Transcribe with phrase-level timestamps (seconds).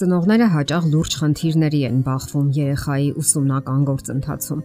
[0.00, 4.62] Ծնողները հաճախ լուրջ խնդիրների են բախվում երեխայի ուսումնական գործընթացում։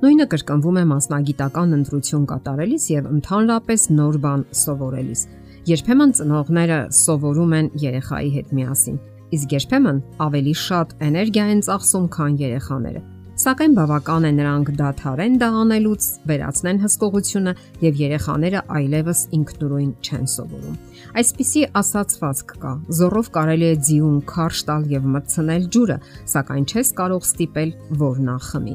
[0.00, 5.24] Նույնը կրկնվում է մասնագիտական ընտրություն կատարելիս եւ ընդհանրապես նոր բան սովորելիս։
[5.70, 9.00] Երբեմն ծնողները սովորում են երեխայի հետ միասին,
[9.38, 15.46] իսկ երբեմն ավելի շատ էներգիա են ծախսում, քան երեխաները Սակայն բավական է նրանք դադարեն դա
[15.58, 20.76] անելուց, վերացնեն հսկողությունը եւ երեխաները այլևս ինքնուրույն չեն սովորում։
[21.18, 22.72] Այսպիսի ասացվածք կա.
[22.98, 25.96] զորով կարելի է ձիուն քարշ տալ եւ մտցնել ջուրը,
[26.30, 27.74] սակայն չես կարող ստիպել,
[28.04, 28.74] որ նա խմի։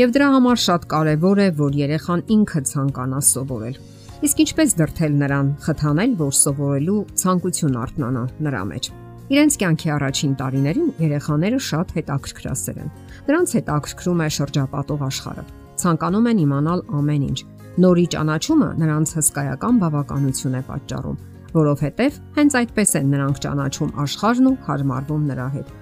[0.00, 3.76] Եվ դրա համար շատ կարեւոր է, որ երեխան ինքը ցանկանա սովորել։
[4.24, 8.90] Իսկ ինչպես դրթել նրան, խթանել, որ սովորելու ցանկություն արտնանա նրա մեջ։
[9.28, 12.92] Իրենց կյանքի առաջին տարիներին երեխաները շատ հետաքրքրասեր են։
[13.28, 15.42] Նրանց հետաքրքրում է շրջապատող աշխարհը։
[15.82, 17.38] Ցանկանում են իմանալ ամեն ինչ։
[17.84, 21.18] Նորի ճանաչումը նրանց հսկայական բավականություն է պատճառում,
[21.58, 25.74] որովհետև հենց այդպես են նրանք ճանաչում աշխարհն ու հարմարվում նրա հետ։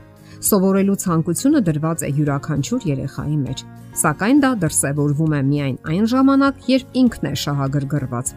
[0.46, 3.62] Սովորելու ցանկությունը դրված է յուրաքանչյուր երեխայի մեջ,
[4.02, 8.34] սակայն դա դրսևորվում է միայն այն ժամանակ, երբ ինքն է շահագրգռված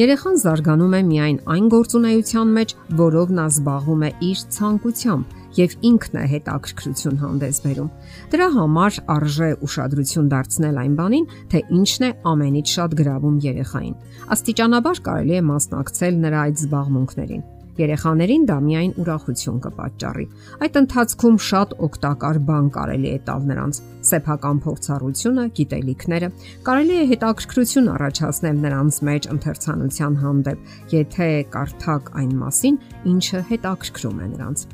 [0.00, 6.18] Երեխան զարգանում է միայն այն գործունեության մեջ, որով նա զբաղվում է իր ցանկությամբ եւ ինքն
[6.20, 7.88] է հետաքրքրություն հանդես բերում։
[8.32, 13.96] Դրա համար արժե ուշադրություն դարձնել այն բանին, թե ինչն է ամենից շատ գրավում երեխային։
[14.36, 17.48] Աստիճանաբար կարելի է մասնակցել նրա այդ զբաղմունքներին
[17.80, 20.26] Երեխաներին դա միայն ուրախություն կպատճառի։
[20.66, 26.28] Այդ ընթացքում շատ օգտակար բան կարելի է տալ նրանց՝ սեփական փորձառությունը, գիտելիքները։
[26.68, 32.80] Կարելի է հետաքրքրություն առաջացնել նրանց մեջ ընթերցանության հանդեպ, եթե կարդակ այն մասին,
[33.14, 34.64] ինչը հետաքրքրում է նրանց։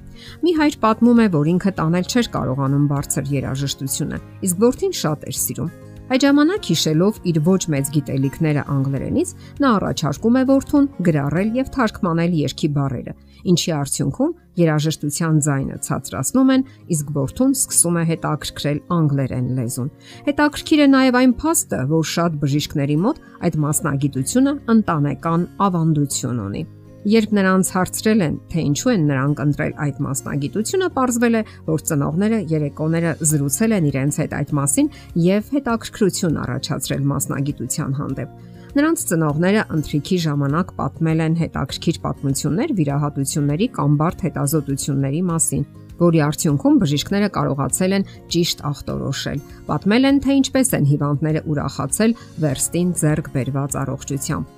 [0.42, 5.36] Մի հայր պատմում է, որ ինքը տանել չէր կարողանում բարձր երաժշտությունը, իսկ որդին շատ էր
[5.46, 11.70] սիրում։ Այդ ժամանակ հիշելով իր ոչ մեծ գիտելիքները անգլերենից, նա առաջարկում է որդուն գրառել եւ
[11.74, 13.14] թարգմանել երկի բառերը,
[13.50, 16.64] ինչի արդյունքում երաժշտության ձայնը ցածրացնում են,
[16.94, 19.92] իսկ որդուն սկսում է հետաքրքրել անգլերեն լեզուն։
[20.30, 26.66] Հետաքրքիր է նաեւ այն փաստը, որ շատ բժիշկների մոտ այդ մասնագիտությունը ընտանեկան ավանդություն ունի։
[27.06, 32.40] Երբ նրանց հարցրել են, թե ինչու են նրանք ընտրել այդ մասնագիտությունը, ողջվել է, որ ծնողները
[32.50, 34.90] երեկոները զրուցել են իրենց հետ այդ մասին
[35.22, 38.34] եւ հետաքրքրություն առաջացրել մասնագիտության հանդեպ։
[38.76, 45.64] Նրանց ծնողները ընթրիքի ժամանակ պատմել են հետաքրքիր պատմություններ վիրահատությունների կամ բարդ հետազոտությունների մասին,
[46.02, 49.40] որի արդյունքում բժիշկները կարողացել են ճիշտ ախտորոշել։
[49.70, 54.55] Պատմել են, թե ինչպես են հիվանդները ուրախացել վերստին ձեռք բերված առողջությամբ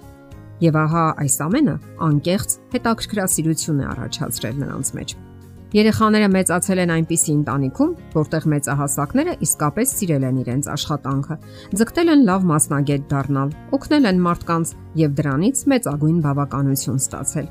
[0.58, 1.74] Եվ ահա այս ամենը
[2.08, 5.12] անկեղծ հետաքրքրասիրություն է առաջացրել նրանց մեջ։
[5.68, 11.36] Երեխաները մեծացել են այնպիսի ընտանիքում, որտեղ մեծահասակները իսկապես սիրել են իրենց աշխատանքը,
[11.78, 14.72] ձգտել են լավ մասնագետ դառնալ, օգնել են մարդկանց
[15.04, 17.50] եւ դրանից մեծագույն բավականություն ստացել։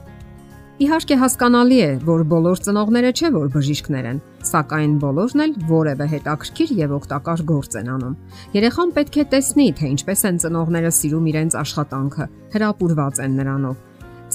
[0.77, 6.73] Իհարկե հասկանալի է, որ բոլոր ծնողները չէ որ բժիշկներ են, սակայն բոլորն էլ որևէ հետաքրքիր
[6.77, 8.13] եւ օգտակար գործ են անում։
[8.53, 13.81] Երեխան պետք է տեսնի, թե ինչպես են ծնողները սիրում իրենց աշխատանքը, հրապուրված են նրանով։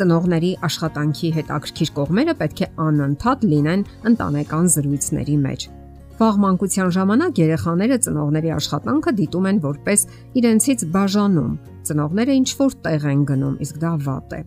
[0.02, 5.70] Ծնողների աշխատանքի հետաքրքիր կողմերը պետք է անընդհատ լինեն ընտանեկան զրույցների մեջ։
[6.22, 10.02] Վաղ մանկության ժամանակ երեխաները ծնողների աշխատանքը դիտում են որպես
[10.38, 11.54] իրենցից բաժանում։
[11.88, 14.40] Ծնողները ինչ որ տեղ են գնում, իսկ դա վատ է։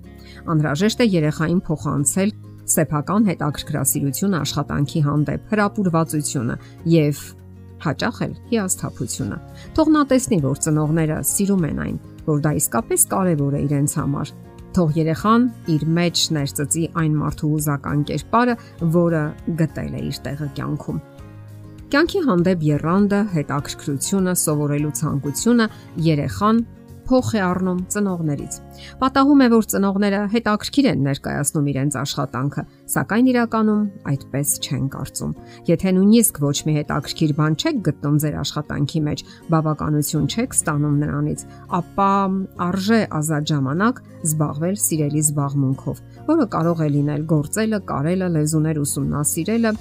[0.54, 2.32] Անհրաժեշտ է երեխային փոխանցել
[2.76, 6.56] սեփական հետաքրքրասիրությունը աշխատանքի հանդեպ, հրապուրվածությունը
[6.96, 7.20] եւ
[7.84, 9.40] հաճախ էլ հիասթափությունը։
[9.76, 11.98] Թող նա տեսնի, որ ծնողները սիրում են այն,
[12.30, 14.32] որ դա իսկապես կարևոր է իրենց համար։
[14.76, 15.44] Թող երեխան
[15.76, 18.56] իր մեջ ներծծի այն մարդու հուզական կերպարը,
[18.96, 19.26] որը
[19.60, 21.04] գտել է իր տեղը կյանքում։
[21.94, 25.68] Կյանքի հանդեպ երանդը, հետաքրքրությունը, սովորելու ցանկությունը
[26.06, 26.62] երեխան
[27.06, 28.58] փոխ է առնում ծնողներից։
[29.02, 32.64] Պատահում է, որ ծնողները հետաքրքիր են ներկայացնում իրենց աշխատանքը,
[32.96, 35.36] սակայն իրականում այդպես չեն կարծում։
[35.70, 41.46] Եթե նույնիսկ ոչ մի հետաքրքիր բան չեք գտնում ձեր աշխատանքի մեջ, բավականություն չեք ստանում նրանից,
[41.80, 42.12] ապա
[42.66, 49.76] արժե ազատ ժամանակ զբաղվել սիրելի զբաղմունքով, որը կարող է լինել գործելը, կարելը, լեզուներ ուսումնասիրելը,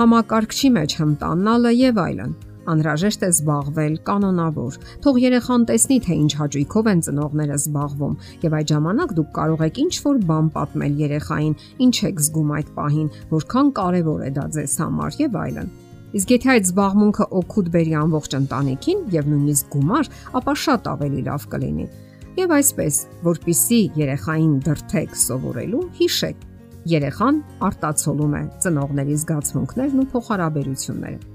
[0.00, 2.32] համակարգչի մեջ հմտանալը եւ այլն
[2.62, 8.14] Անհրաժեշտ է զբաղվել կանոնավոր։ Թող երեխան տեսնի, թե ինչ հաճույքով են ծնողները զբաղվում,
[8.44, 11.56] եւ այդ ժամանակ դուք կարող եք ինչ-որ բան պատմել երեխային,
[11.86, 15.72] ինչ եք զգում այդ պահին, որքան կարեւոր է դա ձեզ համար եւ այլն։
[16.12, 21.46] Իսկ եթե այդ զբաղմունքը օգուտ բերի ամբողջ ընտանիքին եւ նույնիսկ գումար, ապա շատ ավելի լավ
[21.56, 21.86] կլինի։
[22.42, 26.46] Եվ այսպես, որpիսի երեխային դրթեք սովորելու, հիշեք,
[26.92, 27.42] երեխան
[27.72, 31.31] արտացոլում է ծնողների զգացմունքներն ու փոխհարաբերությունները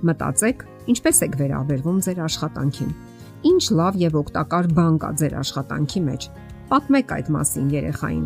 [0.00, 2.92] Մտածեք, ինչպես եք վերաբերվում ձեր աշխատանքին։
[3.50, 6.28] Ինչ լավ եւ օգտակար բան կա ձեր աշխատանքի մեջ։
[6.70, 8.24] Պատմեք այդ մասին երեխային։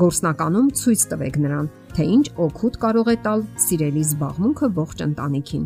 [0.00, 5.64] Գործնականում ցույց տվեք նրան, թե ինչ օգուտ կարող է տալ սիրելի զբաղմունքը ողջ ընտանիքին։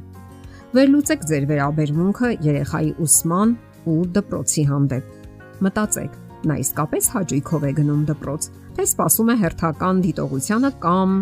[0.74, 3.56] Վերլուծեք ձեր վերաբերմունքը երեխայի ուսման
[3.94, 6.20] ու դպրոցի հանդեպ։ Մտածեք,
[6.50, 11.18] նա իսկապես հաճույքով է գնում դպրոց, թե սпасում է հերթական դիտողությանը կամ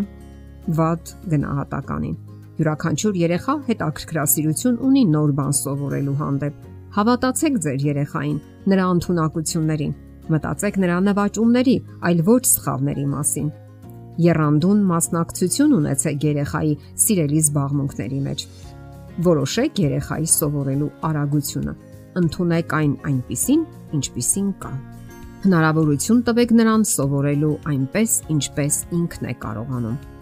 [0.79, 2.32] վատ գնահատականին։
[2.63, 8.37] Յուրաքանչյուր երեխա հետաքրքրասիրություն ունի նոր բան սովորելու հանդեպ։ Հավատացեք ձեր երեխային,
[8.71, 9.97] նրա ընտունակություններին։
[10.31, 11.75] Մտածեք նրա նվաճումների,
[12.07, 13.51] այլ ոչ սխալների մասին
[14.21, 16.73] Երանդուն մասնակցություն ունեցեք երեխայի
[17.03, 18.43] սիրելի զբաղմունքների մեջ։
[19.25, 21.75] Որոշեք երեխայի սովորելու արագությունը։
[22.21, 23.67] Ընթունեք այն այնպիսին,
[23.97, 24.73] ինչպիսին կա։
[25.43, 30.12] Հնարավորություն տվեք նրան սովորելու այնպես, ինչպես ինքն է կարողանում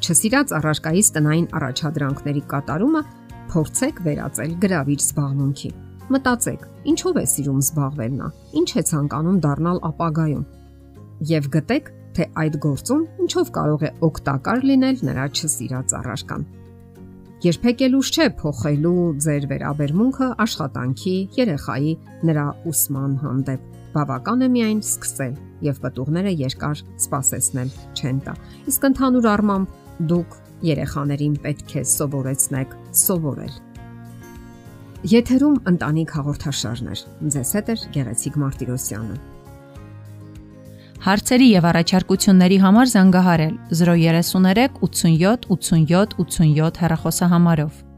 [0.00, 3.02] չսիրած առարկայից տնային առաջադրանքների կատարումը
[3.52, 5.70] փորձեք վերածել գրավիչ զբաղմունքի։
[6.10, 8.28] Մտածեք, ինչով է սիրում զբաղվել նա,
[8.60, 10.46] ինչ է ցանկանում դառնալ ապագայում։
[11.30, 16.46] Եվ գտեք, թե այդ գործում ինչով կարող է օգտակար լինել նրա չսիրած առարկան։
[17.40, 21.92] Երբեք էլ ուշ չէ փոխելու ձեր վերաբերմունքը աշխատանքի, երեխայի,
[22.28, 28.34] նրա ուսման հանդեպ։ Բավական է միայն սկսել եւ պատուղները երկար սпасեցնել չեն տա։
[28.70, 33.58] Իսկ ընդհանուր առմամբ դուք երեխաներին պետք է սովորեցնեք սովորել։
[35.10, 37.04] Եթերում ընտանիք հաղորդաշարներ։
[37.34, 39.20] Ձեզ հետ է Գեղեցիկ Մարտիրոսյանը։
[41.00, 47.89] Հարցերի եւ առաջարկությունների համար զանգահարել 033 87 87 87 հեռախոսահամարով։